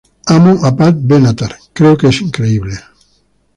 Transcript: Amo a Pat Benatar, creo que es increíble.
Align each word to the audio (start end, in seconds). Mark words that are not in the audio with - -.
Amo 0.35 0.53
a 0.67 0.75
Pat 0.77 0.95
Benatar, 1.09 1.53
creo 1.73 1.95
que 1.95 2.07
es 2.07 2.19
increíble. 2.21 2.73